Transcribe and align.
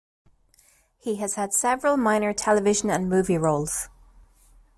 He 0.97 1.17
has 1.17 1.35
had 1.35 1.53
several 1.53 1.95
minor 1.95 2.33
television 2.33 2.89
and 2.89 3.07
movie 3.07 3.37
roles. 3.37 3.87